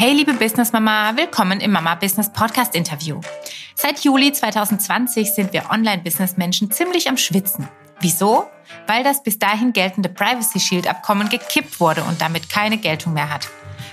[0.00, 3.20] Hey liebe Business Mama, willkommen im Mama Business Podcast Interview.
[3.74, 7.68] Seit Juli 2020 sind wir Online-Business-Menschen ziemlich am Schwitzen.
[7.98, 8.46] Wieso?
[8.86, 13.28] Weil das bis dahin geltende Privacy Shield Abkommen gekippt wurde und damit keine Geltung mehr
[13.28, 13.48] hat.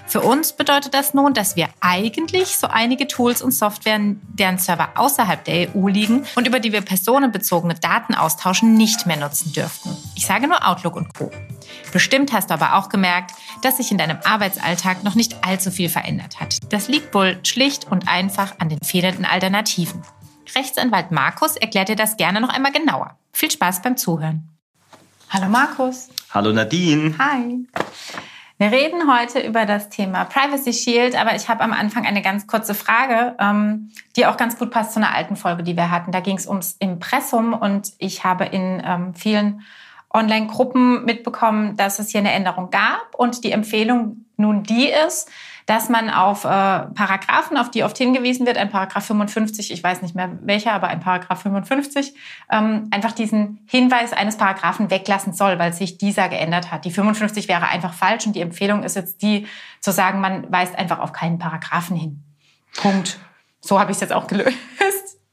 [0.08, 4.90] Für uns bedeutet das nun, dass wir eigentlich so einige Tools und Software, deren Server
[4.96, 9.96] außerhalb der EU liegen und über die wir personenbezogene Daten austauschen, nicht mehr nutzen dürften.
[10.16, 11.32] Ich sage nur Outlook und Co.
[11.92, 13.32] Bestimmt hast du aber auch gemerkt,
[13.62, 16.60] dass sich in deinem Arbeitsalltag noch nicht allzu viel verändert hat.
[16.72, 20.04] Das liegt wohl schlicht und einfach an den fehlenden Alternativen.
[20.56, 23.18] Rechtsanwalt Markus erklärt dir das gerne noch einmal genauer.
[23.34, 24.50] Viel Spaß beim Zuhören.
[25.30, 26.10] Hallo Markus.
[26.32, 27.16] Hallo Nadine.
[27.18, 27.66] Hi.
[28.58, 32.48] Wir reden heute über das Thema Privacy Shield, aber ich habe am Anfang eine ganz
[32.48, 36.14] kurze Frage, ähm, die auch ganz gut passt zu einer alten Folge, die wir hatten.
[36.14, 39.62] Da ging es ums Impressum und ich habe in ähm, vielen
[40.10, 45.30] Online-Gruppen mitbekommen, dass es hier eine Änderung gab und die Empfehlung nun die ist,
[45.66, 50.04] dass man auf äh, Paragraphen, auf die oft hingewiesen wird, ein Paragraph 55, ich weiß
[50.04, 52.14] nicht mehr welcher, aber ein Paragraph 55,
[52.52, 56.86] ähm, einfach diesen Hinweis eines Paragraphen weglassen soll, weil sich dieser geändert hat.
[56.86, 59.48] Die 55 wäre einfach falsch und die Empfehlung ist jetzt die,
[59.80, 62.24] zu sagen, man weist einfach auf keinen Paragraphen hin.
[62.76, 63.18] Punkt.
[63.60, 64.58] So habe ich es jetzt auch gelöst.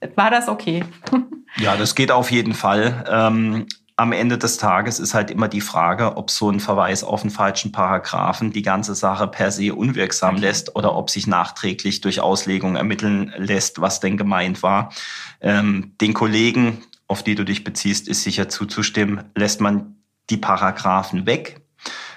[0.15, 0.85] War das okay?
[1.59, 3.05] Ja, das geht auf jeden Fall.
[3.07, 3.67] Ähm,
[4.03, 7.31] am Ende des Tages ist halt immer die Frage, ob so ein Verweis auf einen
[7.31, 10.47] falschen Paragraphen die ganze Sache per se unwirksam okay.
[10.47, 14.93] lässt oder ob sich nachträglich durch Auslegung ermitteln lässt, was denn gemeint war.
[15.41, 19.25] Ähm, den Kollegen, auf die du dich beziehst, ist sicher zuzustimmen.
[19.37, 19.97] Lässt man
[20.31, 21.61] die Paragraphen weg,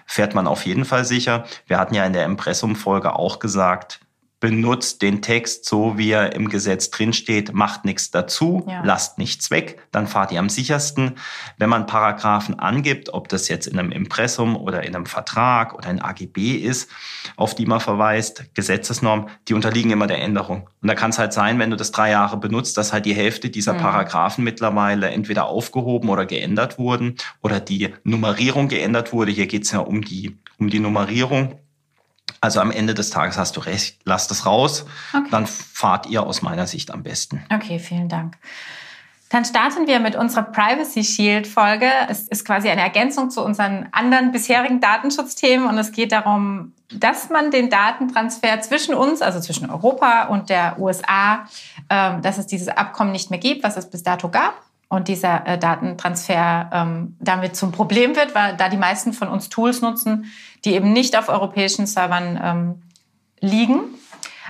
[0.08, 1.46] fährt man auf jeden Fall sicher.
[1.68, 4.00] Wir hatten ja in der Impressumfolge auch gesagt,
[4.40, 8.82] benutzt den Text so, wie er im Gesetz drinsteht, macht nichts dazu, ja.
[8.84, 11.16] lasst nichts weg, dann fahrt ihr am sichersten.
[11.58, 15.90] Wenn man Paragraphen angibt, ob das jetzt in einem Impressum oder in einem Vertrag oder
[15.90, 16.92] in AGB ist,
[17.38, 20.70] auf die man verweist, Gesetzesnorm, die unterliegen immer der Änderung.
[20.82, 23.16] Und da kann es halt sein, wenn du das drei Jahre benutzt, dass halt die
[23.16, 23.80] Hälfte dieser mhm.
[23.80, 29.32] Paragraphen mittlerweile entweder aufgehoben oder geändert wurden oder die Nummerierung geändert wurde.
[29.32, 31.60] Hier geht es ja um die, um die Nummerierung.
[32.42, 34.86] Also am Ende des Tages hast du recht, lasst es raus.
[35.14, 35.28] Okay.
[35.32, 37.44] Dann fahrt ihr aus meiner Sicht am besten.
[37.52, 38.38] Okay, vielen Dank.
[39.30, 41.90] Dann starten wir mit unserer Privacy Shield Folge.
[42.08, 47.30] Es ist quasi eine Ergänzung zu unseren anderen bisherigen Datenschutzthemen und es geht darum, dass
[47.30, 51.48] man den Datentransfer zwischen uns, also zwischen Europa und der USA,
[51.90, 54.54] ähm, dass es dieses Abkommen nicht mehr gibt, was es bis dato gab
[54.88, 59.50] und dieser äh, Datentransfer ähm, damit zum Problem wird, weil da die meisten von uns
[59.50, 60.32] Tools nutzen,
[60.64, 62.82] die eben nicht auf europäischen Servern ähm,
[63.40, 63.80] liegen.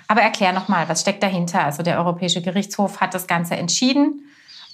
[0.07, 1.63] Aber erklär nochmal, was steckt dahinter?
[1.63, 4.21] Also der Europäische Gerichtshof hat das Ganze entschieden.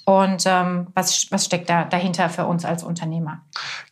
[0.04, 3.40] Und ähm, was, was steckt da dahinter für uns als Unternehmer?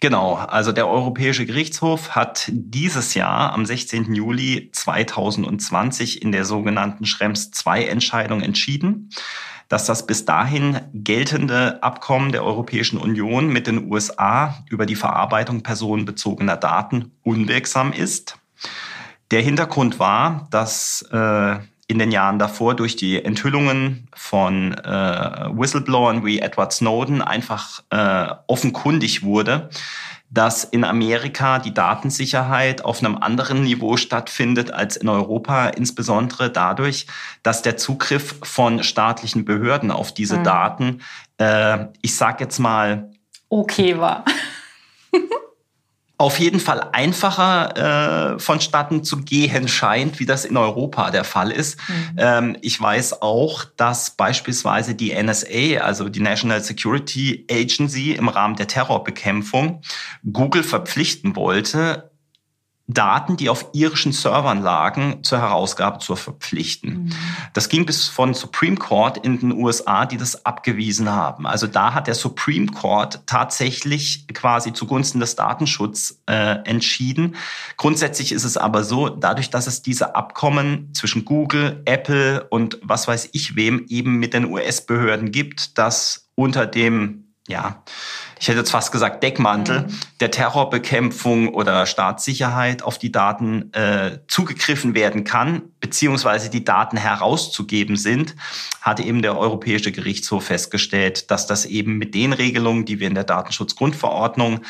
[0.01, 4.13] Genau, also der Europäische Gerichtshof hat dieses Jahr am 16.
[4.13, 9.11] Juli 2020 in der sogenannten Schrems II-Entscheidung entschieden,
[9.71, 15.63] dass das bis dahin geltende Abkommen der Europäischen Union mit den USA über die Verarbeitung
[15.63, 18.37] personenbezogener Daten unwirksam ist.
[19.31, 26.25] Der Hintergrund war, dass äh, in den Jahren davor durch die Enthüllungen von äh, Whistleblowern
[26.25, 29.71] wie Edward Snowden einfach äh, offenkundig wurde,
[30.31, 37.07] dass in Amerika die Datensicherheit auf einem anderen Niveau stattfindet als in Europa, insbesondere dadurch,
[37.43, 40.45] dass der Zugriff von staatlichen Behörden auf diese mhm.
[40.45, 41.03] Daten,
[41.39, 43.11] äh, ich sage jetzt mal,
[43.49, 44.25] okay war.
[46.21, 51.51] auf jeden Fall einfacher äh, vonstatten zu gehen scheint, wie das in Europa der Fall
[51.51, 51.79] ist.
[51.89, 52.17] Mhm.
[52.19, 58.55] Ähm, ich weiß auch, dass beispielsweise die NSA, also die National Security Agency, im Rahmen
[58.57, 59.81] der Terrorbekämpfung
[60.31, 62.10] Google verpflichten wollte,
[62.93, 67.05] Daten, die auf irischen Servern lagen, zur Herausgabe zu verpflichten.
[67.05, 67.13] Mhm.
[67.53, 71.47] Das ging bis von Supreme Court in den USA, die das abgewiesen haben.
[71.47, 77.37] Also da hat der Supreme Court tatsächlich quasi zugunsten des Datenschutzes äh, entschieden.
[77.77, 83.09] Grundsätzlich ist es aber so, dadurch, dass es diese Abkommen zwischen Google, Apple und was
[83.09, 87.83] weiß ich wem eben mit den US-Behörden gibt, dass unter dem ja,
[88.39, 89.99] ich hätte jetzt fast gesagt Deckmantel mhm.
[90.21, 97.97] der Terrorbekämpfung oder Staatssicherheit auf die Daten äh, zugegriffen werden kann, beziehungsweise die Daten herauszugeben
[97.97, 98.35] sind,
[98.81, 103.15] hatte eben der Europäische Gerichtshof festgestellt, dass das eben mit den Regelungen, die wir in
[103.15, 104.61] der Datenschutzgrundverordnung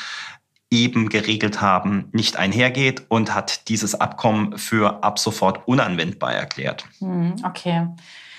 [0.71, 6.87] eben geregelt haben, nicht einhergeht und hat dieses Abkommen für ab sofort unanwendbar erklärt.
[7.01, 7.89] Mhm, okay.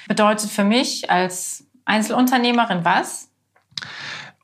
[0.08, 3.30] Bedeutet für mich als Einzelunternehmerin was?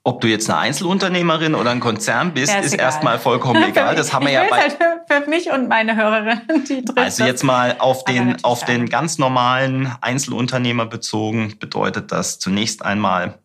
[0.07, 3.93] Ob du jetzt eine Einzelunternehmerin oder ein Konzern bist, ja, ist, ist erstmal vollkommen egal.
[3.93, 7.43] Das haben wir ja bei halt für mich und meine Hörerinnen, die trifft Also jetzt
[7.43, 13.37] mal auf den auf den ganz normalen Einzelunternehmer bezogen bedeutet das zunächst einmal,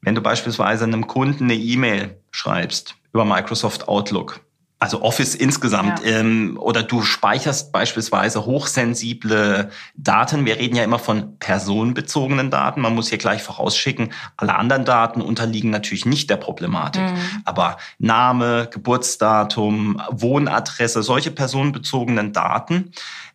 [0.00, 4.40] wenn du beispielsweise einem Kunden eine E-Mail schreibst über Microsoft Outlook
[4.82, 6.18] also Office insgesamt, ja.
[6.18, 10.44] ähm, oder du speicherst beispielsweise hochsensible Daten.
[10.44, 12.80] Wir reden ja immer von personenbezogenen Daten.
[12.80, 17.02] Man muss hier gleich vorausschicken, alle anderen Daten unterliegen natürlich nicht der Problematik.
[17.02, 17.42] Mhm.
[17.44, 22.90] Aber Name, Geburtsdatum, Wohnadresse, solche personenbezogenen Daten,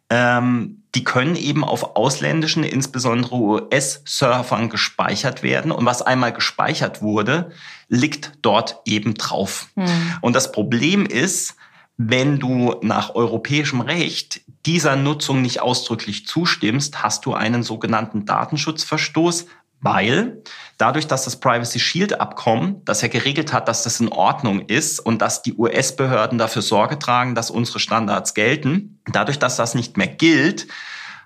[0.09, 5.71] ähm, die können eben auf ausländischen, insbesondere US-Surfern gespeichert werden.
[5.71, 7.51] Und was einmal gespeichert wurde,
[7.87, 9.67] liegt dort eben drauf.
[9.75, 9.85] Mhm.
[10.21, 11.55] Und das Problem ist,
[11.97, 19.45] wenn du nach europäischem Recht dieser Nutzung nicht ausdrücklich zustimmst, hast du einen sogenannten Datenschutzverstoß,
[19.79, 20.41] weil
[20.77, 24.99] dadurch, dass das Privacy Shield Abkommen, das ja geregelt hat, dass das in Ordnung ist
[24.99, 29.97] und dass die US-Behörden dafür Sorge tragen, dass unsere Standards gelten, dadurch, dass das nicht
[29.97, 30.67] mehr gilt,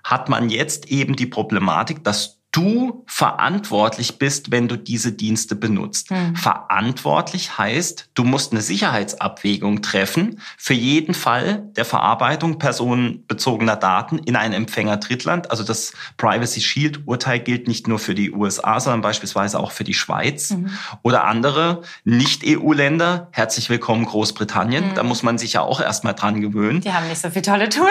[0.04, 6.10] hat man jetzt eben die Problematik, dass du verantwortlich bist, wenn du diese Dienste benutzt.
[6.10, 6.36] Mhm.
[6.36, 14.36] Verantwortlich heißt, du musst eine Sicherheitsabwägung treffen für jeden Fall der Verarbeitung personenbezogener Daten in
[14.36, 15.50] ein Empfänger Drittland.
[15.50, 19.84] Also das Privacy Shield Urteil gilt nicht nur für die USA, sondern beispielsweise auch für
[19.84, 20.70] die Schweiz mhm.
[21.02, 23.28] oder andere Nicht-EU-Länder.
[23.32, 24.90] Herzlich willkommen Großbritannien.
[24.90, 24.94] Mhm.
[24.94, 26.82] Da muss man sich ja auch erstmal dran gewöhnen.
[26.82, 27.88] Die haben nicht so viele tolle Tools.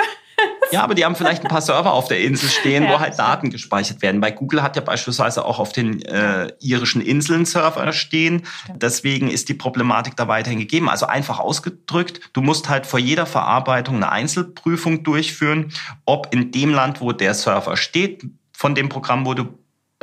[0.72, 3.18] Ja, aber die haben vielleicht ein paar Server auf der Insel stehen, ja, wo halt
[3.20, 4.22] Daten gespeichert werden.
[4.22, 8.44] Bei Google hat ja beispielsweise auch auf den äh, irischen Inseln Server stehen.
[8.64, 8.84] Stimmt.
[8.84, 10.90] Deswegen ist die Problematik da weiterhin gegeben.
[10.90, 15.74] Also einfach ausgedrückt, du musst halt vor jeder Verarbeitung eine Einzelprüfung durchführen,
[16.06, 19.58] ob in dem Land, wo der Server steht, von dem Programm, wo du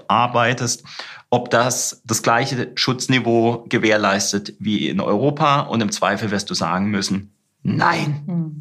[0.07, 0.85] arbeitest,
[1.31, 5.61] ob das das gleiche Schutzniveau gewährleistet wie in Europa.
[5.61, 7.33] Und im Zweifel wirst du sagen müssen,
[7.63, 8.23] nein.
[8.27, 8.61] Mhm.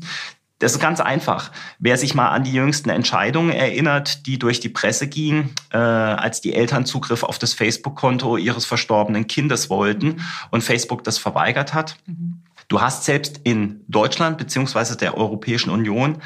[0.59, 1.51] Das ist ganz einfach.
[1.77, 6.42] Wer sich mal an die jüngsten Entscheidungen erinnert, die durch die Presse gingen, äh, als
[6.42, 11.98] die Eltern Zugriff auf das Facebook-Konto ihres verstorbenen Kindes wollten und Facebook das verweigert hat.
[12.07, 12.42] Mhm.
[12.69, 16.21] Du hast selbst in Deutschland beziehungsweise der Europäischen Union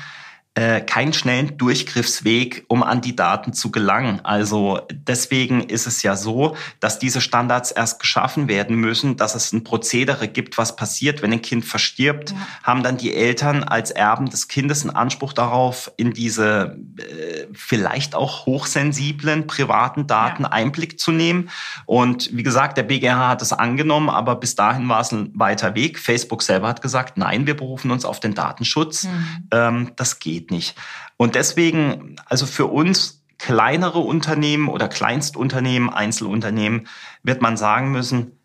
[0.53, 4.19] äh, keinen schnellen Durchgriffsweg, um an die Daten zu gelangen.
[4.23, 9.53] Also deswegen ist es ja so, dass diese Standards erst geschaffen werden müssen, dass es
[9.53, 12.37] ein Prozedere gibt, was passiert, wenn ein Kind verstirbt, ja.
[12.63, 18.13] haben dann die Eltern als Erben des Kindes einen Anspruch darauf, in diese äh, vielleicht
[18.13, 20.49] auch hochsensiblen privaten Daten ja.
[20.49, 21.49] Einblick zu nehmen.
[21.85, 25.75] Und wie gesagt, der BGH hat es angenommen, aber bis dahin war es ein weiter
[25.75, 25.97] Weg.
[25.97, 29.05] Facebook selber hat gesagt, nein, wir berufen uns auf den Datenschutz.
[29.05, 29.47] Mhm.
[29.51, 30.75] Ähm, das geht geht nicht.
[31.17, 36.87] Und deswegen, also für uns kleinere Unternehmen oder Kleinstunternehmen, Einzelunternehmen,
[37.23, 38.37] wird man sagen müssen,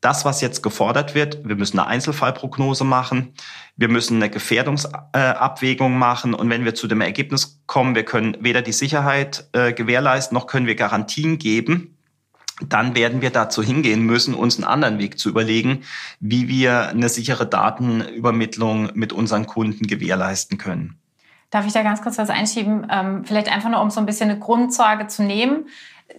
[0.00, 3.34] das, was jetzt gefordert wird, wir müssen eine Einzelfallprognose machen,
[3.76, 8.62] wir müssen eine Gefährdungsabwägung machen und wenn wir zu dem Ergebnis kommen, wir können weder
[8.62, 11.98] die Sicherheit äh, gewährleisten, noch können wir Garantien geben,
[12.60, 15.82] dann werden wir dazu hingehen müssen, uns einen anderen Weg zu überlegen,
[16.18, 21.01] wie wir eine sichere Datenübermittlung mit unseren Kunden gewährleisten können.
[21.52, 22.86] Darf ich da ganz kurz was einschieben?
[22.90, 25.66] Ähm, vielleicht einfach nur, um so ein bisschen eine Grundsorge zu nehmen.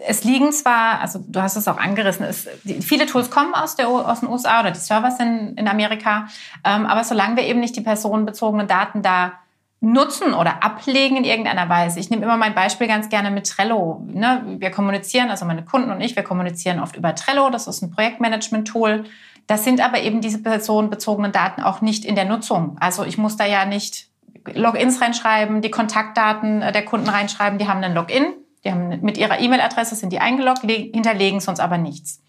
[0.08, 3.76] Es liegen zwar, also du hast es auch angerissen, es, die, viele Tools kommen aus,
[3.76, 6.28] der, aus den USA oder die Servers in, in Amerika,
[6.64, 9.34] ähm, aber solange wir eben nicht die personenbezogenen Daten da
[9.82, 12.00] nutzen oder ablegen in irgendeiner Weise.
[12.00, 14.04] Ich nehme immer mein Beispiel ganz gerne mit Trello.
[14.08, 14.44] Ne?
[14.60, 17.50] Wir kommunizieren, also meine Kunden und ich, wir kommunizieren oft über Trello.
[17.50, 19.06] Das ist ein Projektmanagement-Tool.
[19.48, 22.78] Das sind aber eben diese personenbezogenen Daten auch nicht in der Nutzung.
[22.80, 24.13] Also ich muss da ja nicht
[24.54, 28.34] Logins reinschreiben, die Kontaktdaten äh, der Kunden reinschreiben, die haben einen Login,
[28.64, 32.22] die haben mit ihrer E-Mail-Adresse sind die eingeloggt, hinterlegen sonst aber nichts.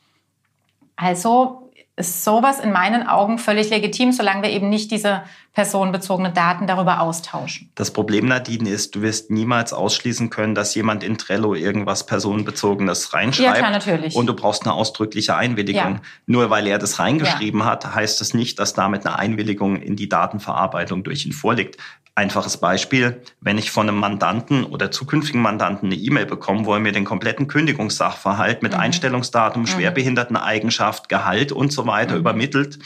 [0.97, 5.23] Also ist sowas in meinen Augen völlig legitim, solange wir eben nicht diese
[5.55, 7.71] personenbezogenen Daten darüber austauschen.
[7.77, 13.15] Das Problem, Nadine, ist, du wirst niemals ausschließen können, dass jemand in Trello irgendwas personenbezogenes
[13.15, 13.55] reinschreibt.
[13.55, 14.17] Ja, klar, natürlich.
[14.17, 15.95] Und du brauchst eine ausdrückliche Einwilligung.
[15.95, 16.01] Ja.
[16.27, 17.67] Nur weil er das reingeschrieben ja.
[17.67, 21.77] hat, heißt es das nicht, dass damit eine Einwilligung in die Datenverarbeitung durch ihn vorliegt.
[22.17, 26.81] Einfaches Beispiel, wenn ich von einem Mandanten oder zukünftigen Mandanten eine E-Mail bekomme, wo er
[26.81, 28.81] mir den kompletten Kündigungssachverhalt mit mhm.
[28.81, 29.67] Einstellungsdatum, mhm.
[29.67, 32.21] Schwerbehinderteneigenschaft, Gehalt und so weiter mhm.
[32.21, 32.79] übermittelt,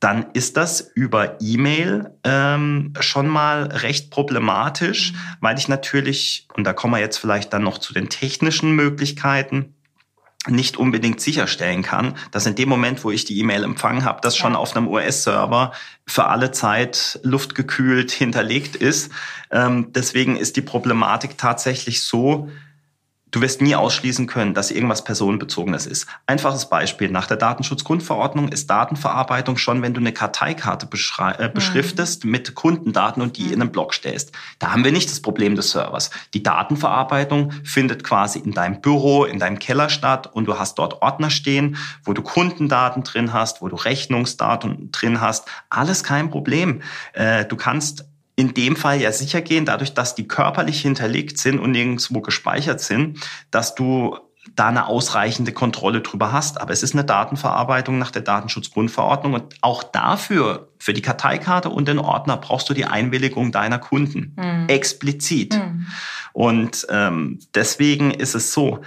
[0.00, 5.16] dann ist das über E-Mail ähm, schon mal recht problematisch, mhm.
[5.40, 9.74] weil ich natürlich, und da kommen wir jetzt vielleicht dann noch zu den technischen Möglichkeiten,
[10.46, 14.36] nicht unbedingt sicherstellen kann, dass in dem Moment, wo ich die E-Mail empfangen habe, das
[14.36, 15.72] schon auf einem US-Server
[16.06, 19.10] für alle Zeit luftgekühlt hinterlegt ist.
[19.50, 22.50] Ähm, deswegen ist die Problematik tatsächlich so,
[23.34, 26.06] Du wirst nie ausschließen können, dass irgendwas personenbezogenes ist.
[26.24, 27.10] Einfaches Beispiel.
[27.10, 31.52] Nach der Datenschutzgrundverordnung ist Datenverarbeitung schon, wenn du eine Karteikarte äh, mhm.
[31.52, 33.52] beschriftest mit Kundendaten und die mhm.
[33.54, 34.30] in einem Blog stellst.
[34.60, 36.10] Da haben wir nicht das Problem des Servers.
[36.32, 41.02] Die Datenverarbeitung findet quasi in deinem Büro, in deinem Keller statt und du hast dort
[41.02, 45.48] Ordner stehen, wo du Kundendaten drin hast, wo du Rechnungsdaten drin hast.
[45.70, 46.82] Alles kein Problem.
[47.14, 48.04] Äh, du kannst
[48.36, 52.80] in dem Fall ja sicher gehen, dadurch, dass die körperlich hinterlegt sind und nirgendwo gespeichert
[52.80, 54.18] sind, dass du
[54.54, 56.60] da eine ausreichende Kontrolle drüber hast.
[56.60, 61.88] Aber es ist eine Datenverarbeitung nach der Datenschutzgrundverordnung und auch dafür, für die Karteikarte und
[61.88, 64.36] den Ordner, brauchst du die Einwilligung deiner Kunden.
[64.36, 64.68] Mhm.
[64.68, 65.54] Explizit.
[65.54, 65.86] Mhm.
[66.32, 68.80] Und ähm, deswegen ist es so,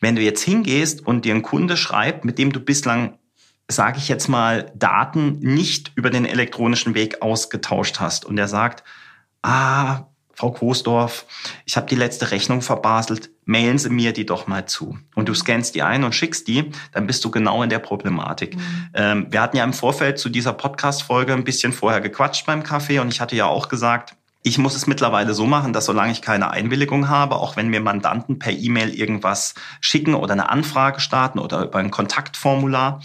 [0.00, 3.18] wenn du jetzt hingehst und dir ein Kunde schreibt, mit dem du bislang
[3.68, 8.82] sage ich jetzt mal, Daten nicht über den elektronischen Weg ausgetauscht hast und er sagt,
[9.42, 10.06] ah,
[10.38, 11.26] Frau Großdorf,
[11.66, 14.96] ich habe die letzte Rechnung verbaselt, mailen Sie mir die doch mal zu.
[15.16, 18.54] Und du scannst die ein und schickst die, dann bist du genau in der Problematik.
[18.54, 18.88] Mhm.
[18.94, 23.00] Ähm, wir hatten ja im Vorfeld zu dieser Podcast-Folge ein bisschen vorher gequatscht beim Kaffee
[23.00, 26.22] und ich hatte ja auch gesagt, ich muss es mittlerweile so machen, dass solange ich
[26.22, 31.40] keine Einwilligung habe, auch wenn mir Mandanten per E-Mail irgendwas schicken oder eine Anfrage starten
[31.40, 33.00] oder über ein Kontaktformular,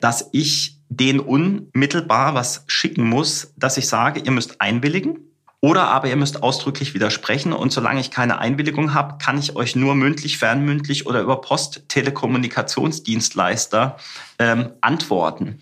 [0.00, 5.18] dass ich den unmittelbar was schicken muss, dass ich sage, ihr müsst einwilligen.
[5.62, 7.52] Oder aber ihr müsst ausdrücklich widersprechen.
[7.52, 13.98] Und solange ich keine Einwilligung habe, kann ich euch nur mündlich, fernmündlich oder über Post-Telekommunikationsdienstleister
[14.38, 15.60] ähm, antworten.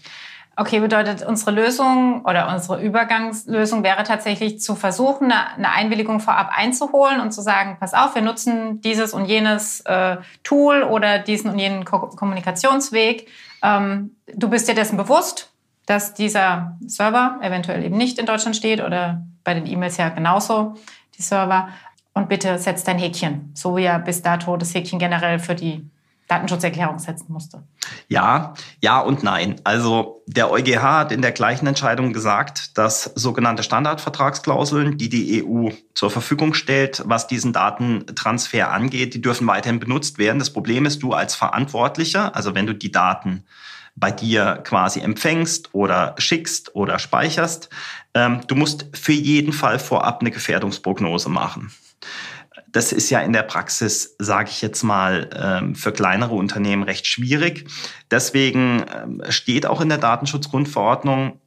[0.60, 7.20] Okay, bedeutet unsere Lösung oder unsere Übergangslösung wäre tatsächlich zu versuchen, eine Einwilligung vorab einzuholen
[7.20, 11.60] und zu sagen, pass auf, wir nutzen dieses und jenes äh, Tool oder diesen und
[11.60, 13.28] jenen Ko Kommunikationsweg.
[13.62, 15.52] Ähm, du bist dir dessen bewusst,
[15.86, 20.74] dass dieser Server eventuell eben nicht in Deutschland steht oder bei den E-Mails ja genauso
[21.16, 21.68] die Server.
[22.14, 25.88] Und bitte setz dein Häkchen, so wie ja bis dato das Häkchen generell für die
[26.28, 27.62] Datenschutzerklärung setzen musste.
[28.08, 29.60] Ja, ja und nein.
[29.64, 35.70] Also der EuGH hat in der gleichen Entscheidung gesagt, dass sogenannte Standardvertragsklauseln, die die EU
[35.94, 40.38] zur Verfügung stellt, was diesen Datentransfer angeht, die dürfen weiterhin benutzt werden.
[40.38, 43.44] Das Problem ist, du als Verantwortlicher, also wenn du die Daten
[43.96, 47.70] bei dir quasi empfängst oder schickst oder speicherst,
[48.14, 51.72] ähm, du musst für jeden Fall vorab eine Gefährdungsprognose machen
[52.72, 57.06] das ist ja in der Praxis, sage ich jetzt mal, ähm, für kleinere Unternehmen recht
[57.06, 57.68] schwierig.
[58.10, 61.40] Deswegen ähm, steht auch in der Datenschutzgrundverordnung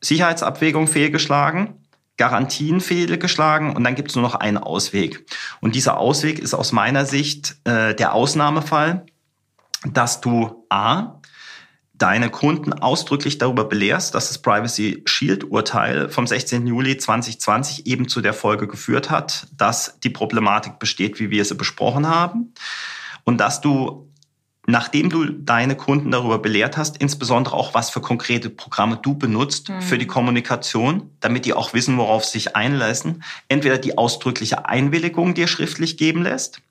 [0.00, 1.74] Sicherheitsabwägung fehlgeschlagen.
[2.16, 5.24] Garantien fehlgeschlagen und dann gibt es nur noch einen Ausweg.
[5.62, 9.06] Und dieser Ausweg ist aus meiner Sicht äh, der Ausnahmefall,
[9.90, 11.19] dass du A,
[12.00, 16.66] deine Kunden ausdrücklich darüber belehrst, dass das Privacy Shield Urteil vom 16.
[16.66, 21.54] Juli 2020 eben zu der Folge geführt hat, dass die Problematik besteht, wie wir sie
[21.54, 22.54] besprochen haben
[23.24, 24.06] und dass du
[24.66, 29.68] nachdem du deine Kunden darüber belehrt hast, insbesondere auch, was für konkrete Programme du benutzt
[29.68, 29.82] mhm.
[29.82, 35.34] für die Kommunikation, damit die auch wissen, worauf sie sich einlassen, entweder die ausdrückliche Einwilligung
[35.34, 36.62] dir schriftlich geben lässt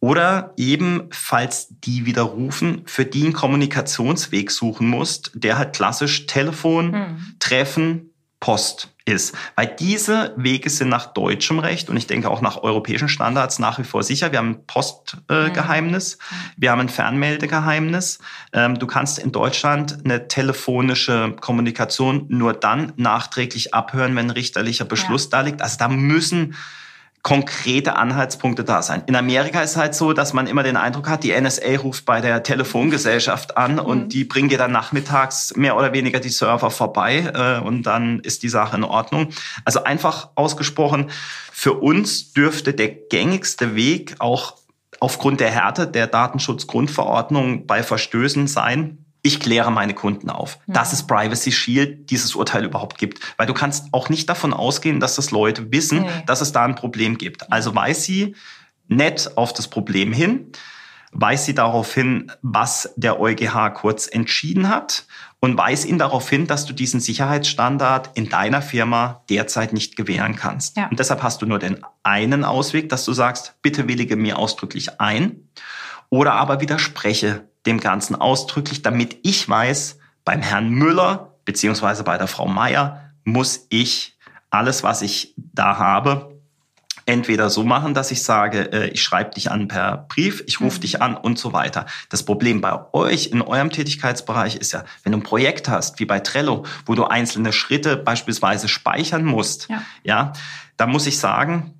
[0.00, 6.94] oder eben, falls die widerrufen, für die einen Kommunikationsweg suchen musst, der halt klassisch Telefon,
[6.94, 7.34] hm.
[7.38, 8.06] Treffen,
[8.40, 9.36] Post ist.
[9.54, 13.78] Weil diese Wege sind nach deutschem Recht und ich denke auch nach europäischen Standards nach
[13.78, 14.32] wie vor sicher.
[14.32, 16.38] Wir haben ein Postgeheimnis, äh, hm.
[16.56, 18.20] wir haben ein Fernmeldegeheimnis.
[18.54, 24.86] Ähm, du kannst in Deutschland eine telefonische Kommunikation nur dann nachträglich abhören, wenn ein richterlicher
[24.86, 25.30] Beschluss ja.
[25.32, 25.60] da liegt.
[25.60, 26.54] Also da müssen
[27.22, 29.02] konkrete Anhaltspunkte da sein.
[29.06, 32.20] In Amerika ist halt so, dass man immer den Eindruck hat, die NSA ruft bei
[32.20, 33.78] der Telefongesellschaft an mhm.
[33.80, 38.20] und die bringen dir dann nachmittags mehr oder weniger die Server vorbei äh, und dann
[38.20, 39.28] ist die Sache in Ordnung.
[39.64, 41.10] Also einfach ausgesprochen,
[41.52, 44.54] für uns dürfte der gängigste Weg auch
[44.98, 50.72] aufgrund der Härte der Datenschutzgrundverordnung bei Verstößen sein, ich kläre meine Kunden auf, mhm.
[50.72, 53.20] dass es Privacy Shield dieses Urteil überhaupt gibt.
[53.36, 56.08] Weil du kannst auch nicht davon ausgehen, dass das Leute wissen, nee.
[56.26, 57.52] dass es da ein Problem gibt.
[57.52, 58.34] Also weiß sie
[58.88, 60.52] nett auf das Problem hin,
[61.12, 65.06] weiß sie darauf hin, was der EuGH kurz entschieden hat
[65.40, 70.36] und weiß ihn darauf hin, dass du diesen Sicherheitsstandard in deiner Firma derzeit nicht gewähren
[70.36, 70.76] kannst.
[70.76, 70.88] Ja.
[70.88, 75.00] Und deshalb hast du nur den einen Ausweg, dass du sagst, bitte willige mir ausdrücklich
[75.00, 75.48] ein
[76.10, 82.26] oder aber widerspreche dem Ganzen ausdrücklich, damit ich weiß, beim Herrn Müller beziehungsweise bei der
[82.26, 84.16] Frau Meier muss ich
[84.50, 86.38] alles, was ich da habe,
[87.06, 90.78] entweder so machen, dass ich sage, äh, ich schreibe dich an per Brief, ich rufe
[90.78, 90.80] mhm.
[90.82, 91.86] dich an und so weiter.
[92.08, 96.04] Das Problem bei euch in eurem Tätigkeitsbereich ist ja, wenn du ein Projekt hast, wie
[96.04, 100.32] bei Trello, wo du einzelne Schritte beispielsweise speichern musst, ja, ja
[100.76, 101.74] dann muss ich sagen,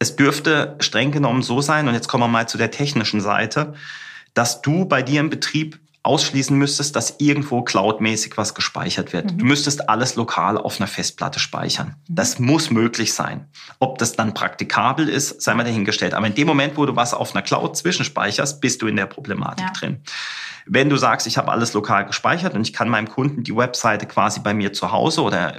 [0.00, 3.74] Es dürfte streng genommen so sein, und jetzt kommen wir mal zu der technischen Seite,
[4.34, 9.32] dass du bei dir im Betrieb ausschließen müsstest, dass irgendwo cloudmäßig was gespeichert wird.
[9.32, 9.38] Mhm.
[9.38, 11.96] Du müsstest alles lokal auf einer Festplatte speichern.
[12.08, 12.14] Mhm.
[12.14, 13.48] Das muss möglich sein.
[13.78, 16.14] Ob das dann praktikabel ist, sei mal dahingestellt.
[16.14, 19.06] Aber in dem Moment, wo du was auf einer Cloud zwischenspeicherst, bist du in der
[19.06, 19.72] Problematik ja.
[19.72, 20.02] drin.
[20.70, 24.06] Wenn du sagst, ich habe alles lokal gespeichert und ich kann meinem Kunden die Webseite
[24.06, 25.56] quasi bei mir zu Hause oder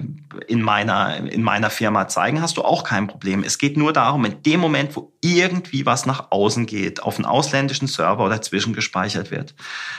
[0.48, 3.44] in meiner, in meiner Firma zeigen, hast du auch kein Problem.
[3.44, 7.26] Es geht nur darum, in dem Moment, wo irgendwie was nach außen geht, auf einen
[7.26, 9.54] ausländischen Server oder zwischengespeichert wird,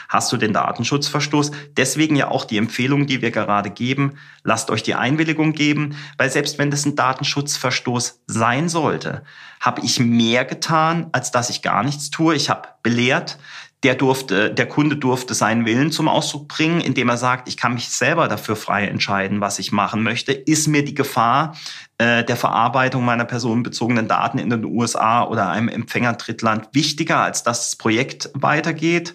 [0.08, 1.50] hast du den Datenschutzverstoß.
[1.76, 6.30] Deswegen ja auch die Empfehlung, die wir gerade geben, lasst euch die Einwilligung geben, weil
[6.30, 9.22] selbst wenn das ein Datenschutzverstoß sein sollte,
[9.60, 12.34] habe ich mehr getan, als dass ich gar nichts tue.
[12.34, 13.38] Ich habe belehrt,
[13.82, 17.74] der durfte, der Kunde durfte seinen Willen zum Ausdruck bringen, indem er sagt, ich kann
[17.74, 20.32] mich selber dafür frei entscheiden, was ich machen möchte.
[20.32, 21.56] Ist mir die Gefahr
[21.96, 27.70] äh, der Verarbeitung meiner personenbezogenen Daten in den USA oder einem Empfänger-Drittland wichtiger, als dass
[27.70, 29.14] das Projekt weitergeht?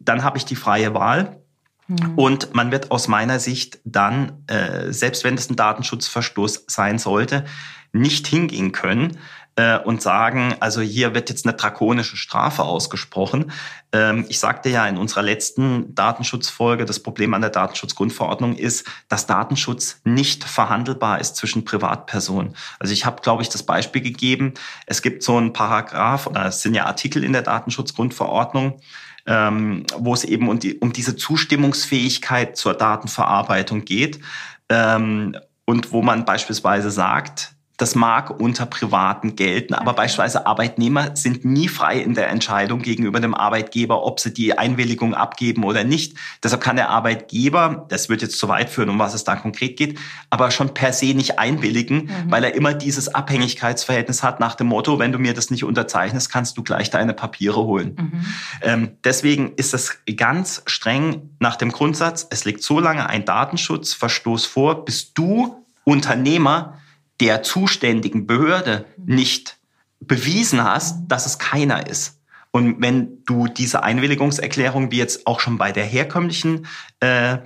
[0.00, 1.40] Dann habe ich die freie Wahl.
[1.86, 2.14] Hm.
[2.16, 7.46] Und man wird aus meiner Sicht dann, äh, selbst wenn es ein Datenschutzverstoß sein sollte,
[7.92, 9.16] nicht hingehen können,
[9.58, 13.50] äh, und sagen, also hier wird jetzt eine drakonische Strafe ausgesprochen.
[13.92, 19.26] Ähm, ich sagte ja in unserer letzten Datenschutzfolge, das Problem an der Datenschutzgrundverordnung ist, dass
[19.26, 22.54] Datenschutz nicht verhandelbar ist zwischen Privatpersonen.
[22.78, 24.54] Also ich habe, glaube ich, das Beispiel gegeben,
[24.86, 28.80] es gibt so einen Paragraph, oder es sind ja Artikel in der Datenschutzgrundverordnung,
[29.26, 34.20] ähm, wo es eben um, die, um diese Zustimmungsfähigkeit zur Datenverarbeitung geht.
[34.68, 40.02] Ähm, und wo man beispielsweise sagt, das mag unter Privaten gelten, aber okay.
[40.02, 45.14] beispielsweise Arbeitnehmer sind nie frei in der Entscheidung gegenüber dem Arbeitgeber, ob sie die Einwilligung
[45.14, 46.16] abgeben oder nicht.
[46.42, 49.76] Deshalb kann der Arbeitgeber, das wird jetzt zu weit führen, um was es da konkret
[49.76, 49.96] geht,
[50.28, 52.10] aber schon per se nicht einwilligen, mhm.
[52.30, 56.32] weil er immer dieses Abhängigkeitsverhältnis hat nach dem Motto, wenn du mir das nicht unterzeichnest,
[56.32, 57.96] kannst du gleich deine Papiere holen.
[57.96, 58.26] Mhm.
[58.60, 64.46] Ähm, deswegen ist es ganz streng nach dem Grundsatz, es liegt so lange ein Datenschutzverstoß
[64.46, 66.74] vor, bis du Unternehmer
[67.20, 69.56] der zuständigen Behörde nicht
[70.00, 72.20] bewiesen hast, dass es keiner ist.
[72.50, 76.66] Und wenn du diese Einwilligungserklärung, wie jetzt auch schon bei der herkömmlichen,
[77.00, 77.38] äh,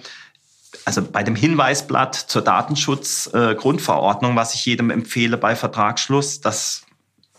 [0.85, 6.83] also bei dem Hinweisblatt zur Datenschutzgrundverordnung, äh, was ich jedem empfehle bei Vertragsschluss, dass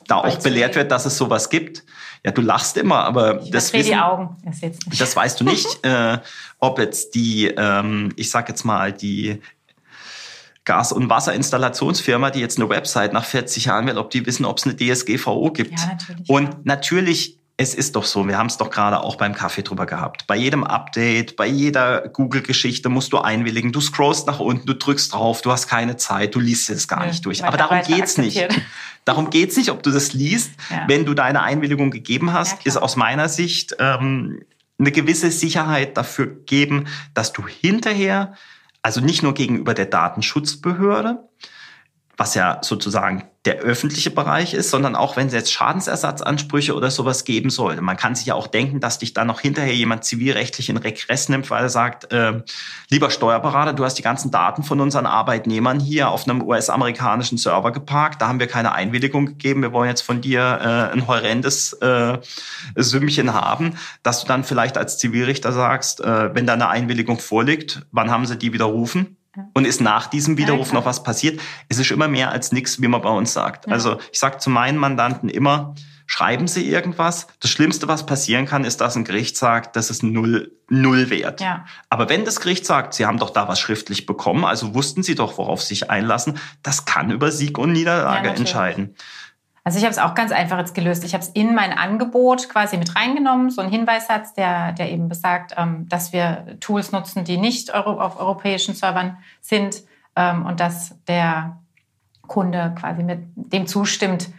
[0.08, 1.84] da auch belehrt wird, dass es sowas gibt.
[2.26, 4.38] Ja, du lachst immer, aber ich das, wissen, die Augen.
[4.46, 4.60] Das,
[5.00, 6.20] das weißt du nicht, äh,
[6.60, 9.42] ob jetzt die, ähm, ich sag jetzt mal, die
[10.66, 14.58] Gas- und Wasserinstallationsfirma, die jetzt eine Website nach 40 Jahren will, ob die wissen, ob
[14.58, 15.80] es eine DSGVO gibt.
[15.80, 16.30] Ja, natürlich.
[16.30, 19.86] Und natürlich, es ist doch so, wir haben es doch gerade auch beim Kaffee drüber
[19.86, 20.26] gehabt.
[20.26, 23.74] Bei jedem Update, bei jeder Google-Geschichte musst du einwilligen.
[23.74, 27.02] Du scrollst nach unten, du drückst drauf, du hast keine Zeit, du liest es gar
[27.02, 27.44] ja, nicht durch.
[27.44, 28.48] Aber darum geht's nicht.
[29.06, 30.52] Darum geht's nicht, ob du das liest.
[30.70, 30.86] Ja.
[30.88, 34.46] Wenn du deine Einwilligung gegeben hast, ist aus meiner Sicht ähm,
[34.80, 38.34] eine gewisse Sicherheit dafür geben, dass du hinterher
[38.84, 41.28] also nicht nur gegenüber der Datenschutzbehörde,
[42.18, 47.26] was ja sozusagen der öffentliche Bereich ist, sondern auch wenn es jetzt Schadensersatzansprüche oder sowas
[47.26, 47.82] geben sollte.
[47.82, 51.28] Man kann sich ja auch denken, dass dich dann noch hinterher jemand zivilrechtlich in Regress
[51.28, 52.42] nimmt, weil er sagt, äh,
[52.90, 57.74] lieber Steuerberater, du hast die ganzen Daten von unseren Arbeitnehmern hier auf einem US-amerikanischen Server
[57.74, 61.74] geparkt, da haben wir keine Einwilligung gegeben, wir wollen jetzt von dir äh, ein horrendes
[61.74, 62.20] äh,
[62.78, 67.82] Sümmchen haben, dass du dann vielleicht als Zivilrichter sagst, äh, wenn da eine Einwilligung vorliegt,
[67.92, 69.18] wann haben sie die widerrufen?
[69.54, 71.42] Und ist nach diesem Widerruf ja, noch was passiert?
[71.70, 73.66] Es ist immer mehr als nichts, wie man bei uns sagt.
[73.68, 73.74] Ja.
[73.74, 75.74] Also ich sage zu meinen Mandanten immer,
[76.06, 77.28] schreiben Sie irgendwas.
[77.40, 81.42] Das Schlimmste, was passieren kann, ist, dass ein Gericht sagt, das ist null, null wert.
[81.42, 81.66] Ja.
[81.90, 85.16] Aber wenn das Gericht sagt, Sie haben doch da was schriftlich bekommen, also wussten Sie
[85.16, 88.96] doch, worauf Sie sich einlassen, das kann über Sieg und Niederlage entscheiden.
[89.64, 91.06] Also ich habe es auch ganz einfach jetzt gelöst.
[91.06, 95.08] Ich habe es in mein Angebot quasi mit reingenommen, so ein Hinweissatz, der, der eben
[95.08, 99.84] besagt, ähm, dass wir Tools nutzen, die nicht auf europäischen Servern sind
[100.16, 101.58] ähm, und dass der
[102.28, 104.30] Kunde quasi mit dem zustimmt,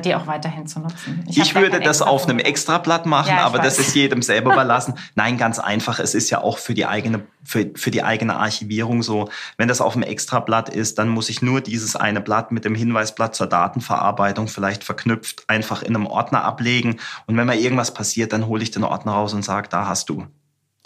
[0.00, 1.24] die auch weiterhin zu nutzen.
[1.28, 3.76] Ich, ich würde das auf einem Extrablatt machen, ja, aber weiß.
[3.76, 4.94] das ist jedem selber überlassen.
[5.14, 5.98] Nein, ganz einfach.
[5.98, 9.28] Es ist ja auch für die eigene für, für die eigene Archivierung so.
[9.56, 12.74] Wenn das auf einem Extrablatt ist, dann muss ich nur dieses eine Blatt mit dem
[12.74, 17.00] Hinweisblatt zur Datenverarbeitung vielleicht verknüpft einfach in einem Ordner ablegen.
[17.26, 20.08] Und wenn mal irgendwas passiert, dann hole ich den Ordner raus und sage, da hast
[20.08, 20.26] du.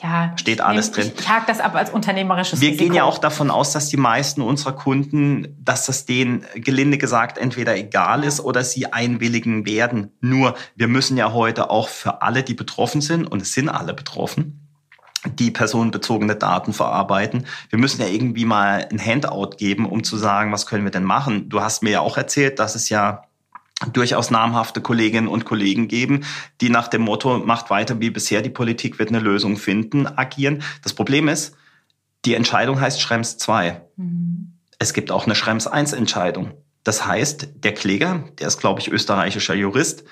[0.01, 1.11] Ja, steht alles drin.
[1.17, 2.85] Ich tag das ab als unternehmerisches Wir Risiko.
[2.85, 7.37] gehen ja auch davon aus, dass die meisten unserer Kunden, dass das denen gelinde gesagt
[7.37, 10.13] entweder egal ist oder sie einwilligen werden.
[10.21, 13.93] Nur wir müssen ja heute auch für alle, die betroffen sind, und es sind alle
[13.93, 14.69] betroffen,
[15.35, 17.47] die personenbezogene Daten verarbeiten.
[17.69, 21.03] Wir müssen ja irgendwie mal ein Handout geben, um zu sagen, was können wir denn
[21.03, 21.49] machen?
[21.49, 23.25] Du hast mir ja auch erzählt, dass es ja
[23.93, 26.25] durchaus namhafte Kolleginnen und Kollegen geben,
[26.61, 30.63] die nach dem Motto, macht weiter wie bisher, die Politik wird eine Lösung finden, agieren.
[30.83, 31.57] Das Problem ist,
[32.25, 33.81] die Entscheidung heißt Schrems 2.
[33.97, 34.53] Mhm.
[34.79, 36.53] Es gibt auch eine Schrems 1 Entscheidung.
[36.85, 40.05] Das heißt, der Kläger, der ist, glaube ich, österreichischer Jurist,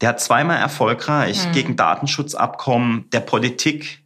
[0.00, 1.52] der hat zweimal erfolgreich mhm.
[1.52, 4.04] gegen Datenschutzabkommen der Politik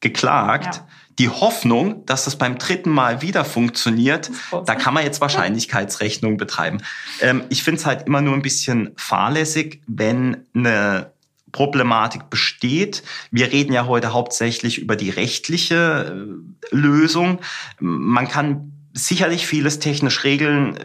[0.00, 0.76] geklagt.
[0.76, 0.88] Ja.
[1.18, 4.30] Die Hoffnung, dass das beim dritten Mal wieder funktioniert,
[4.66, 6.82] da kann man jetzt Wahrscheinlichkeitsrechnung betreiben.
[7.20, 11.12] Ähm, ich finde es halt immer nur ein bisschen fahrlässig, wenn eine
[11.52, 13.02] Problematik besteht.
[13.30, 16.28] Wir reden ja heute hauptsächlich über die rechtliche
[16.70, 17.38] äh, Lösung.
[17.80, 20.78] Man kann sicherlich vieles technisch regeln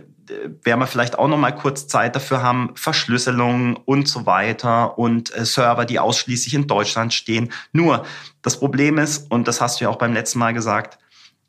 [0.64, 5.36] werden wir vielleicht auch noch mal kurz Zeit dafür haben, Verschlüsselung und so weiter und
[5.36, 7.52] äh, Server, die ausschließlich in Deutschland stehen.
[7.72, 8.06] Nur
[8.42, 10.98] das Problem ist, und das hast du ja auch beim letzten Mal gesagt,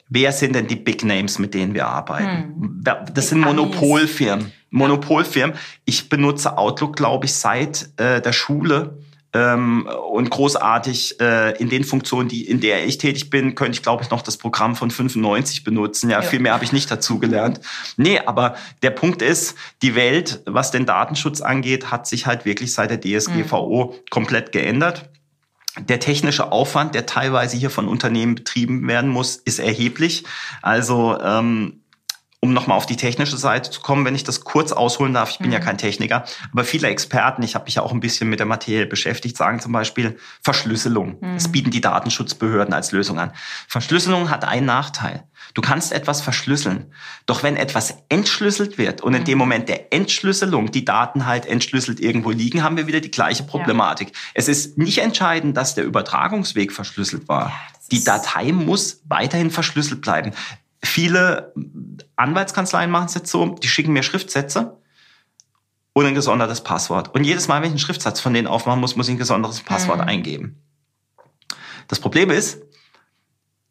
[0.09, 2.55] wer sind denn die Big Names, mit denen wir arbeiten?
[2.83, 2.85] Hm.
[3.15, 4.53] Das sind Monopolfirmen.
[4.71, 5.57] Monopolfirmen.
[5.85, 8.99] Ich benutze Outlook, glaube ich, seit äh, der Schule
[9.35, 13.83] ähm, und großartig äh, in den Funktionen, die in der ich tätig bin, könnte ich
[13.83, 16.11] glaube ich noch das Programm von 95 benutzen.
[16.11, 16.23] Ja, ja.
[16.23, 17.61] viel mehr habe ich nicht dazu gelernt.
[17.97, 22.75] Nee, aber der Punkt ist, die Welt, was den Datenschutz angeht, hat sich halt wirklich
[22.75, 24.11] seit der DSGVO mhm.
[24.11, 25.09] komplett geändert.
[25.81, 30.25] Der technische Aufwand, der teilweise hier von Unternehmen betrieben werden muss, ist erheblich.
[30.61, 31.82] Also ähm,
[32.45, 35.39] um nochmal auf die technische Seite zu kommen, wenn ich das kurz ausholen darf, ich
[35.39, 35.53] bin mhm.
[35.53, 38.47] ja kein Techniker, aber viele Experten, ich habe mich ja auch ein bisschen mit der
[38.47, 41.19] Materie beschäftigt, sagen zum Beispiel Verschlüsselung.
[41.21, 41.35] Mhm.
[41.35, 43.33] Das bieten die Datenschutzbehörden als Lösung an.
[43.69, 45.23] Verschlüsselung hat einen Nachteil.
[45.55, 46.93] Du kannst etwas verschlüsseln.
[47.27, 49.39] Doch wenn etwas entschlüsselt wird und in dem mhm.
[49.39, 54.09] Moment der Entschlüsselung die Daten halt entschlüsselt irgendwo liegen, haben wir wieder die gleiche Problematik.
[54.09, 54.15] Ja.
[54.35, 57.51] Es ist nicht entscheidend, dass der Übertragungsweg verschlüsselt war.
[57.51, 57.53] Ja,
[57.93, 60.33] die Datei muss weiterhin verschlüsselt bleiben.
[60.85, 61.53] Viele
[62.17, 64.79] Anwaltskanzleien machen es jetzt so, die schicken mir Schriftsätze
[65.93, 67.15] und ein gesondertes Passwort.
[67.15, 69.61] Und jedes Mal, wenn ich einen Schriftsatz von denen aufmachen muss, muss ich ein gesondertes
[69.61, 70.09] Passwort mhm.
[70.09, 70.63] eingeben.
[71.89, 72.63] Das Problem ist,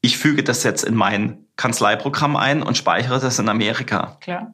[0.02, 4.18] ich füge das jetzt in mein Kanzleiprogramm ein und speichere das in Amerika.
[4.22, 4.54] Klar.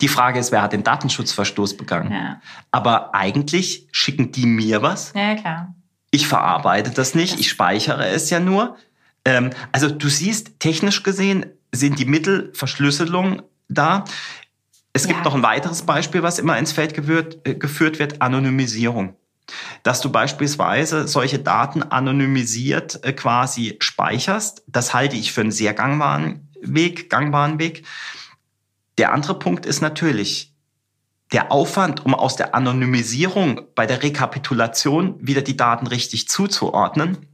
[0.00, 2.12] Die Frage ist, wer hat den Datenschutzverstoß begangen?
[2.12, 2.40] Ja.
[2.70, 5.12] Aber eigentlich schicken die mir was.
[5.14, 5.74] Ja, klar.
[6.10, 8.76] Ich verarbeite das nicht, ich speichere es ja nur.
[9.24, 14.04] Ähm, also du siehst, technisch gesehen sind die Mittelverschlüsselung da.
[14.92, 15.24] Es gibt ja.
[15.24, 19.16] noch ein weiteres Beispiel, was immer ins Feld geführt, äh, geführt wird, Anonymisierung.
[19.82, 25.74] Dass du beispielsweise solche Daten anonymisiert äh, quasi speicherst, das halte ich für einen sehr
[25.74, 27.84] gangbaren Weg, gangbaren Weg.
[28.98, 30.54] Der andere Punkt ist natürlich,
[31.32, 37.29] der Aufwand, um aus der Anonymisierung bei der Rekapitulation wieder die Daten richtig zuzuordnen,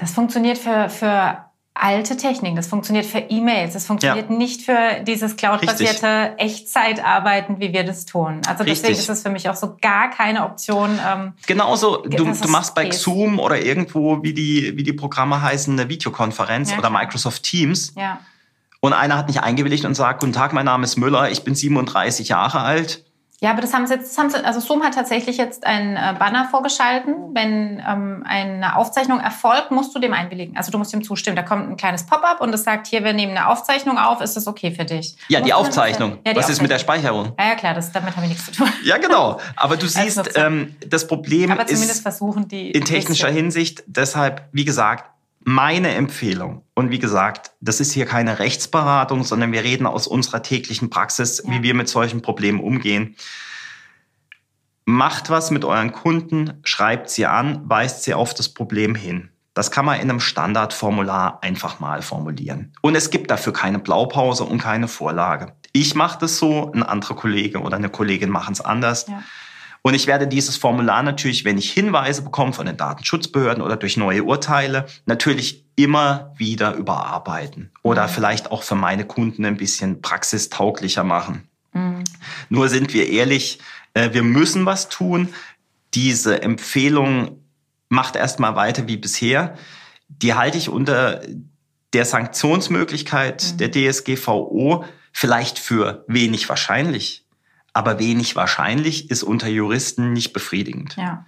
[0.00, 4.36] das funktioniert für, für alte Techniken, das funktioniert für E-Mails, das funktioniert ja.
[4.36, 8.40] nicht für dieses cloudbasierte Echtzeitarbeiten, wie wir das tun.
[8.46, 8.80] Also Richtig.
[8.80, 10.98] deswegen ist es für mich auch so gar keine Option.
[11.06, 15.78] Ähm, Genauso, du, du machst bei Zoom oder irgendwo, wie die, wie die Programme heißen,
[15.78, 17.94] eine Videokonferenz ja, oder Microsoft Teams.
[17.96, 18.20] Ja.
[18.80, 21.54] Und einer hat nicht eingewilligt und sagt, guten Tag, mein Name ist Müller, ich bin
[21.54, 23.04] 37 Jahre alt.
[23.42, 26.14] Ja, aber das haben sie jetzt, haben sie, also Zoom hat tatsächlich jetzt ein äh,
[26.18, 27.14] Banner vorgeschalten.
[27.32, 30.58] Wenn ähm, eine Aufzeichnung erfolgt, musst du dem einwilligen.
[30.58, 31.36] Also du musst dem zustimmen.
[31.36, 34.36] Da kommt ein kleines Pop-up und es sagt, hier, wir nehmen eine Aufzeichnung auf, ist
[34.36, 35.16] das okay für dich?
[35.28, 36.10] Ja, die Aufzeichnung.
[36.10, 36.52] Ja, die Was Aufzeichnung.
[36.52, 37.32] ist mit der Speicherung?
[37.38, 38.68] Ja, ja klar, das, damit habe ich nichts zu tun.
[38.84, 39.40] Ja, genau.
[39.56, 43.82] Aber du siehst, ähm, das Problem aber zumindest ist versuchen die in technischer Hinsicht.
[43.86, 45.10] Deshalb, wie gesagt,
[45.50, 50.42] meine Empfehlung, und wie gesagt, das ist hier keine Rechtsberatung, sondern wir reden aus unserer
[50.42, 51.52] täglichen Praxis, ja.
[51.52, 53.16] wie wir mit solchen Problemen umgehen.
[54.84, 59.30] Macht was mit euren Kunden, schreibt sie an, weist sie auf das Problem hin.
[59.52, 62.72] Das kann man in einem Standardformular einfach mal formulieren.
[62.80, 65.54] Und es gibt dafür keine Blaupause und keine Vorlage.
[65.72, 69.06] Ich mache das so, ein anderer Kollege oder eine Kollegin machen es anders.
[69.08, 69.22] Ja.
[69.82, 73.96] Und ich werde dieses Formular natürlich, wenn ich Hinweise bekomme von den Datenschutzbehörden oder durch
[73.96, 78.10] neue Urteile, natürlich immer wieder überarbeiten oder mhm.
[78.10, 81.48] vielleicht auch für meine Kunden ein bisschen praxistauglicher machen.
[81.72, 82.04] Mhm.
[82.50, 83.58] Nur sind wir ehrlich,
[83.94, 85.32] äh, wir müssen was tun.
[85.94, 87.42] Diese Empfehlung
[87.88, 89.56] macht erstmal weiter wie bisher.
[90.08, 91.22] Die halte ich unter
[91.94, 93.56] der Sanktionsmöglichkeit mhm.
[93.56, 97.24] der DSGVO vielleicht für wenig wahrscheinlich
[97.72, 100.96] aber wenig wahrscheinlich ist unter Juristen nicht befriedigend.
[100.96, 101.24] Ja.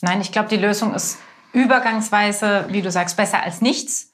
[0.00, 1.18] Nein, ich glaube, die Lösung ist
[1.52, 4.12] übergangsweise, wie du sagst, besser als nichts.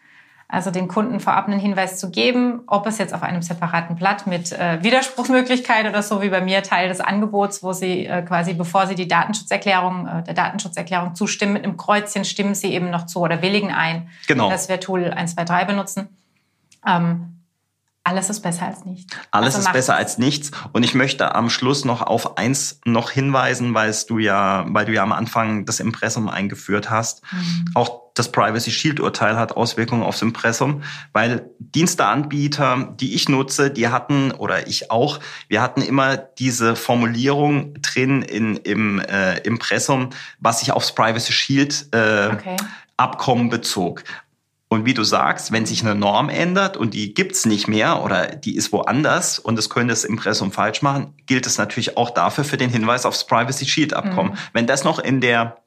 [0.52, 4.26] Also den Kunden vorab einen Hinweis zu geben, ob es jetzt auf einem separaten Blatt
[4.26, 8.52] mit äh, Widerspruchsmöglichkeit oder so wie bei mir Teil des Angebots, wo sie äh, quasi,
[8.52, 13.06] bevor sie die Datenschutzerklärung, äh, der Datenschutzerklärung zustimmen, mit einem Kreuzchen stimmen sie eben noch
[13.06, 14.50] zu oder willigen ein, genau.
[14.50, 16.08] dass wir Tool 123 benutzen.
[16.86, 17.31] Ähm,
[18.04, 19.14] alles ist besser als nichts.
[19.30, 20.50] Alles also ist besser als nichts.
[20.72, 24.92] Und ich möchte am Schluss noch auf eins noch hinweisen, weil du ja, weil du
[24.92, 27.22] ja am Anfang das Impressum eingeführt hast.
[27.32, 27.64] Mhm.
[27.74, 33.88] Auch das Privacy Shield Urteil hat Auswirkungen aufs Impressum, weil Diensteanbieter, die ich nutze, die
[33.88, 40.10] hatten oder ich auch, wir hatten immer diese Formulierung drin in, im äh, Impressum,
[40.40, 42.56] was sich aufs Privacy Shield äh, okay.
[42.98, 44.04] Abkommen bezog.
[44.72, 48.28] Und wie du sagst, wenn sich eine Norm ändert und die gibt's nicht mehr oder
[48.28, 52.42] die ist woanders und es könnte das Impressum falsch machen, gilt es natürlich auch dafür
[52.42, 54.32] für den Hinweis aufs Privacy Shield Abkommen.
[54.32, 54.38] Mhm.
[54.54, 55.58] Wenn das noch in der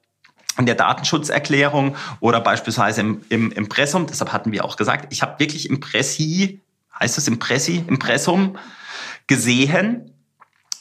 [0.58, 5.38] in der Datenschutzerklärung oder beispielsweise im, im Impressum, deshalb hatten wir auch gesagt, ich habe
[5.38, 6.62] wirklich Impressi,
[7.00, 8.58] heißt es Impressi, Impressum
[9.28, 10.14] gesehen,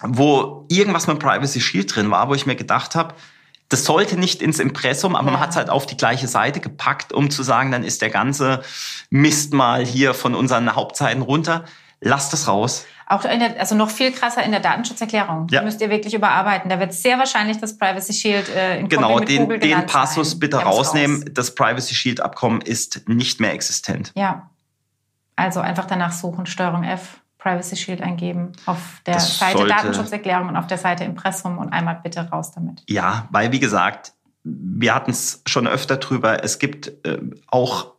[0.00, 3.14] wo irgendwas mit Privacy Shield drin war, wo ich mir gedacht habe,
[3.68, 7.12] das sollte nicht ins Impressum, aber man hat es halt auf die gleiche Seite gepackt,
[7.12, 8.62] um zu sagen, dann ist der ganze
[9.10, 11.64] Mist mal hier von unseren Hauptseiten runter.
[12.00, 12.84] Lasst es raus.
[13.06, 15.46] Auch der, also noch viel krasser in der Datenschutzerklärung.
[15.50, 15.60] Ja.
[15.60, 16.70] Die müsst ihr wirklich überarbeiten.
[16.70, 20.32] Da wird sehr wahrscheinlich das Privacy Shield äh, in Genau, mit den, Google den Passus
[20.32, 20.40] sein.
[20.40, 21.22] bitte rausnehmen.
[21.22, 21.30] Raus.
[21.32, 24.12] Das Privacy Shield Abkommen ist nicht mehr existent.
[24.14, 24.50] Ja.
[25.36, 27.20] Also einfach danach suchen, Steuerung F.
[27.44, 32.00] Privacy Shield eingeben auf der das Seite Datenschutzerklärung und auf der Seite Impressum und einmal
[32.02, 32.82] bitte raus damit.
[32.88, 36.42] Ja, weil wie gesagt, wir hatten es schon öfter drüber.
[36.42, 37.93] Es gibt äh, auch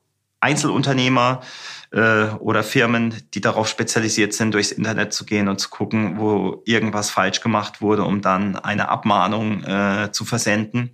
[0.45, 1.41] Einzelunternehmer
[1.91, 6.61] äh, oder Firmen, die darauf spezialisiert sind, durchs Internet zu gehen und zu gucken, wo
[6.65, 10.91] irgendwas falsch gemacht wurde, um dann eine Abmahnung äh, zu versenden.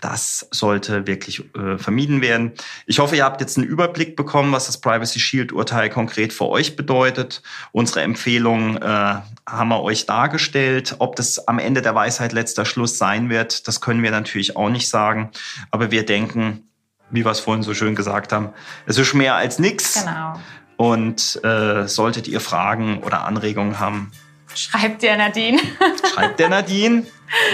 [0.00, 2.52] Das sollte wirklich äh, vermieden werden.
[2.86, 6.48] Ich hoffe, ihr habt jetzt einen Überblick bekommen, was das Privacy Shield Urteil konkret für
[6.48, 7.42] euch bedeutet.
[7.70, 10.96] Unsere Empfehlungen äh, haben wir euch dargestellt.
[10.98, 14.70] Ob das am Ende der Weisheit letzter Schluss sein wird, das können wir natürlich auch
[14.70, 15.30] nicht sagen.
[15.70, 16.68] Aber wir denken,
[17.12, 18.50] wie wir es vorhin so schön gesagt haben,
[18.86, 20.02] es ist mehr als nichts.
[20.04, 20.40] Genau.
[20.76, 24.10] Und äh, solltet ihr Fragen oder Anregungen haben,
[24.54, 25.60] schreibt der Nadine.
[26.14, 27.04] schreibt der Nadine,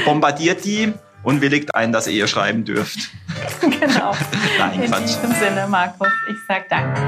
[0.07, 3.11] bombardiert die und willigt ein, dass ihr ihr schreiben dürft.
[3.61, 4.17] genau.
[4.59, 5.03] Nein, In Quatsch.
[5.03, 7.01] diesem Sinne, Markus, ich sag danke.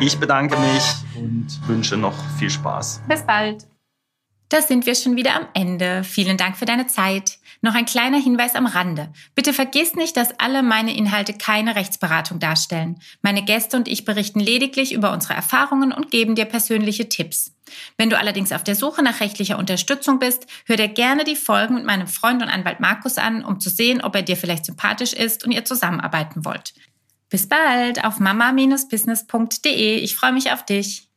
[0.00, 0.84] Ich bedanke mich
[1.16, 3.02] und wünsche noch viel Spaß.
[3.08, 3.66] Bis bald.
[4.48, 6.02] Da sind wir schon wieder am Ende.
[6.04, 7.38] Vielen Dank für deine Zeit.
[7.60, 9.12] Noch ein kleiner Hinweis am Rande.
[9.34, 12.98] Bitte vergiss nicht, dass alle meine Inhalte keine Rechtsberatung darstellen.
[13.20, 17.52] Meine Gäste und ich berichten lediglich über unsere Erfahrungen und geben dir persönliche Tipps.
[17.98, 21.74] Wenn du allerdings auf der Suche nach rechtlicher Unterstützung bist, hör dir gerne die Folgen
[21.74, 25.12] mit meinem Freund und Anwalt Markus an, um zu sehen, ob er dir vielleicht sympathisch
[25.12, 26.72] ist und ihr zusammenarbeiten wollt.
[27.28, 29.96] Bis bald auf mama-business.de.
[29.98, 31.07] Ich freue mich auf dich.